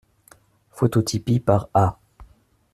[0.71, 1.99] Phototypie par A.